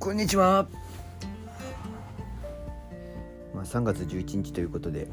[0.00, 0.66] こんにちは。
[3.54, 5.06] まあ、3月11日ということで。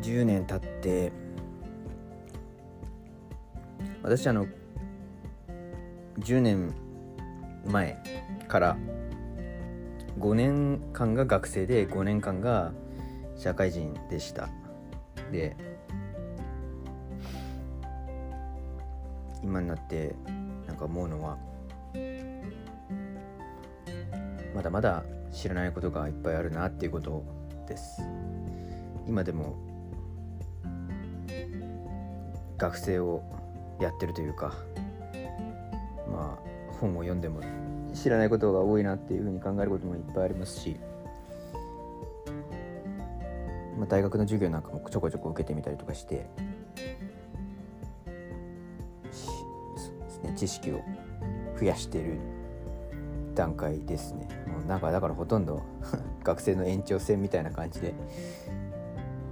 [0.00, 1.12] 10年経って。
[4.02, 4.46] 私あの
[6.20, 6.74] 10年
[7.66, 8.02] 前
[8.48, 8.78] から
[10.18, 12.72] 5年間が学生で5年間が
[13.36, 14.48] 社会人でした。
[15.30, 15.58] で
[19.42, 20.14] 今になって
[20.76, 21.38] なんか思うのは
[24.54, 27.24] まだまだ知らないことがいっぱいあるなっていうこと
[27.66, 28.02] です。
[29.06, 29.56] 今でも
[32.58, 33.22] 学生を
[33.80, 34.54] やってるというか
[36.10, 37.40] まあ本を読んでも
[37.94, 40.76] 知らないことが多いなっていうふうに考えることもいっぱいありますし、
[43.78, 46.26] まあ、大学の授業なんかもちょこちょこ受けてみたりとかして
[50.36, 50.80] 知識を
[51.58, 52.18] 増やしてる
[53.34, 54.28] 段階ですね。
[54.46, 55.62] もうなんかだからほとんど
[56.22, 57.94] 学生の延長戦みたいな感じで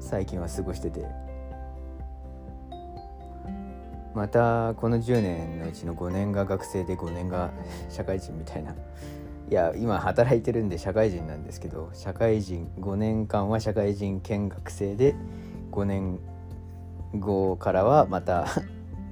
[0.00, 1.06] 最近は過ごしてて。
[4.14, 7.52] またこの10年のうちの5年が学生で5年が
[7.88, 8.74] 社会人みたいな。
[9.50, 15.14] いや今働いてるんで社会人なんですけど社会人5年間は社会人見学生で
[15.70, 16.18] 5年
[17.18, 18.46] 後からはまた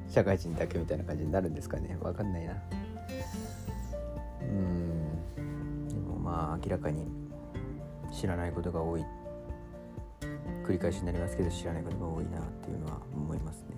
[0.09, 1.99] 社会人だけみたいな感じになるんですかね。
[2.01, 2.55] わかんないな。
[4.41, 5.89] うん。
[5.89, 7.07] でもまあ明らかに
[8.13, 9.05] 知らないことが多い。
[10.67, 13.77] 繰り返しになりますけど知らないことが多いなっていうのは思いますね。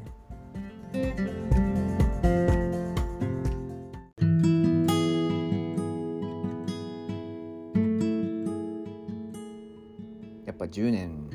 [10.46, 11.28] やっぱ10年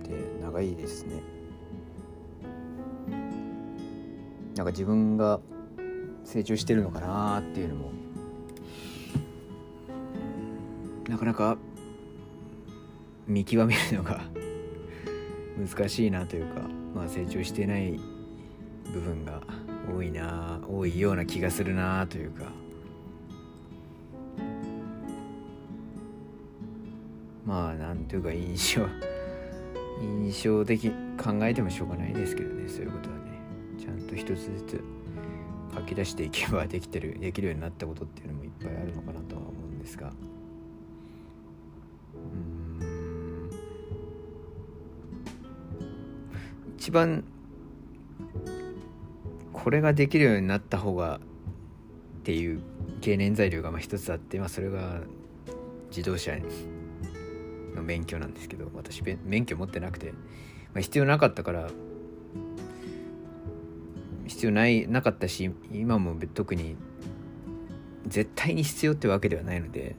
[0.00, 0.10] って
[0.42, 1.35] 長いですね。
[4.56, 5.40] なんか自分が
[6.24, 7.90] 成長してるのかなっていうのも。
[11.08, 11.56] なかなか
[13.28, 14.24] 見極めるのが
[15.56, 16.62] 難しいなというか、
[16.94, 18.00] まあ、成長してない
[18.92, 19.40] 部分が
[19.94, 22.50] 多いな多いような気がするなというか。
[27.44, 28.86] まあなんというか印象
[30.02, 33.35] 印象的考えてもしょうがないですけどねそういうことはね。
[33.78, 34.84] ちゃんと一つずつ
[35.74, 40.12] 書き出していけばできてるできるようになったことっていうのもいっぱいあるのかなとは思うんですが。
[42.14, 43.50] うん。
[46.78, 47.24] 一番
[49.52, 51.20] これができるようになった方がっ
[52.22, 52.60] ていう
[53.00, 55.00] 経年材料がまあ一つあって、まあ、それが
[55.90, 56.36] 自動車
[57.74, 61.70] の免許なんですけど私免許持ってなくて、まあ、必要なかったから
[64.26, 66.76] 必要ないなかったし今も特に
[68.06, 69.96] 絶対に必要ってわけではないので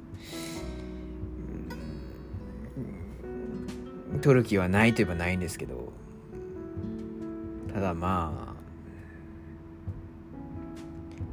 [4.21, 5.91] 取る気はないといえばないんですけど
[7.73, 8.57] ただまあ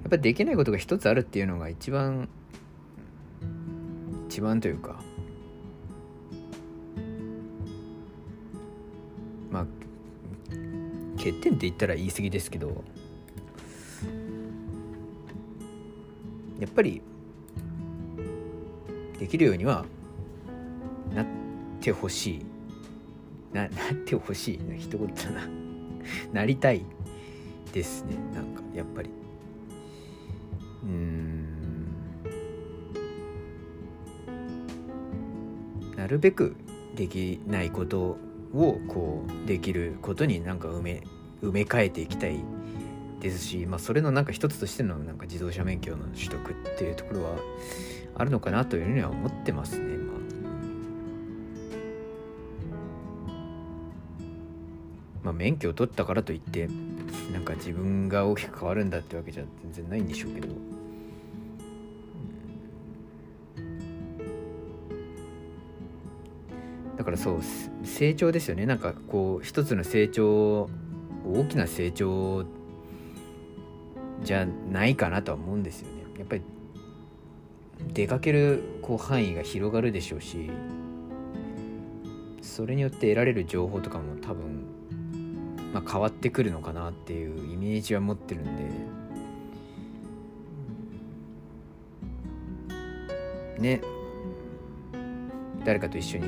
[0.03, 2.29] やっぱできないことが一つあるっていうのが一番
[4.29, 5.01] 一番というか
[11.25, 12.85] 欠点って言ったら言い過ぎですけど
[16.61, 17.01] やっぱり
[19.19, 19.87] できるようには
[21.15, 21.27] なっ
[21.81, 22.47] てほしい。
[23.55, 25.49] な なってほしいな一言だな。
[26.33, 26.85] なりたい
[27.73, 29.09] ですねなんかやっぱり。
[30.83, 31.47] うん。
[35.97, 36.55] なるべく
[36.97, 38.19] できないこと
[38.55, 41.03] をこうできることになんか埋め
[41.43, 42.43] 埋め替えていきたい
[43.21, 47.37] ですし、まあ、それのなんか一つとしてのなんか自動車免許の取得っていうところは
[48.17, 49.97] あるのかなというふうには思ってますね。
[49.97, 50.15] まあ
[55.25, 56.69] まあ、免許を取ったからといって
[57.33, 60.49] なんか自分が大きく変わるんだってわけじゃ全然ないんでしょうけど。
[66.97, 67.41] だからそう
[67.85, 70.71] 成長ですよねなんかこう一つの成長
[71.27, 72.45] 大きな成長
[74.23, 76.05] じゃないかなとは思うんですよね。
[76.19, 76.43] やっぱり
[77.93, 80.51] 出かけるこう範囲が広がるでしょうし
[82.41, 84.67] それによって得られる情報とかも多分、
[85.73, 88.65] まあ、変わってくるのかなっていうイメージは持ってるんで。
[93.61, 93.81] ね。
[95.65, 96.27] 誰かと一緒に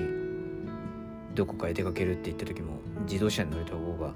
[1.35, 4.15] どこかへ出かけるって言った時も自動車に乗れた方が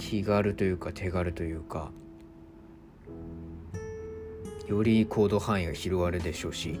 [0.00, 1.92] 気軽というか手軽というか
[4.66, 6.80] より行動範囲が広がるでしょうし、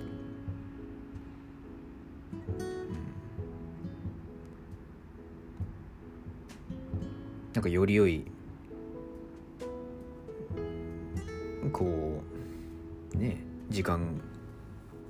[7.52, 8.24] なんかより良い
[11.72, 12.22] こ
[13.14, 14.20] うね時間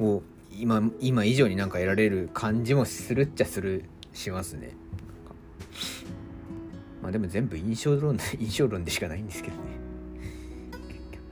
[0.00, 0.22] を
[0.58, 4.74] 今今以上になんか得られる感じもするっちゃするしますね。
[7.10, 9.62] あでも全部印象論 印象論でしかないんですけどね。
[10.88, 11.22] 結局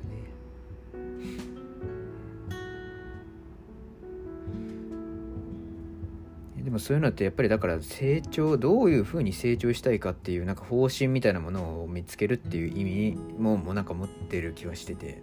[6.58, 6.64] ね。
[6.64, 15.22] でもそういうのってやっぱりだから成長どういうふうに成長したいかっていうなんか方針みたいなものを見つけるっていう意味ももうなんか持ってる気はしてて。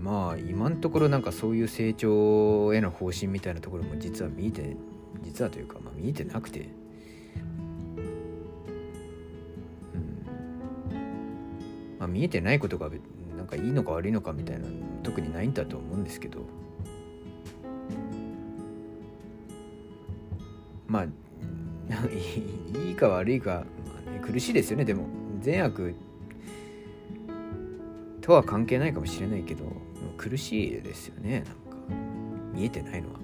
[0.00, 4.76] まあ今のところなんかそういう成長への方針みたいなところも実は見えて
[5.24, 6.62] 実はというか、まあ、見えてなくて、う
[9.98, 11.96] ん。
[11.98, 12.90] まあ、見えてないことが
[13.36, 14.66] なんかいいのか悪いのかみたいな
[15.02, 16.40] 特にないんだと思うんですけど。
[20.86, 21.04] まあ
[22.86, 25.06] いいか悪いか、まあね、苦しいですよねでも。
[25.40, 25.94] 善悪
[28.20, 29.64] とは関係ないかもしれないけど
[30.16, 31.54] 苦しいですよねなんか。
[32.54, 33.18] 見えてないのは。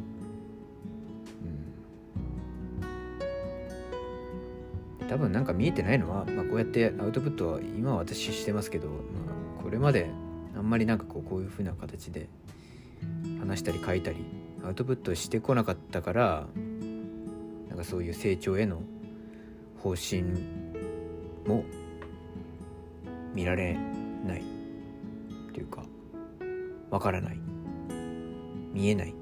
[5.11, 8.95] 多分なんか見えてないのは、まあ、こうやってアウトプットは今は私してますけど、ま
[9.59, 10.09] あ、これまで
[10.57, 12.29] あんまりなんかこうこういう風な形で
[13.41, 14.25] 話したり書いたり
[14.65, 16.47] アウトプットしてこなかったから
[17.69, 18.83] なんかそういう成長への
[19.83, 20.23] 方針
[21.45, 21.65] も
[23.35, 23.77] 見られ
[24.25, 24.45] ない
[25.53, 25.83] というか
[26.89, 27.39] わからない
[28.73, 29.15] 見えないっ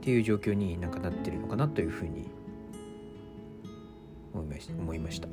[0.00, 2.30] ていう状況になんかなってるのかなというふうに。
[4.34, 5.28] 思いました。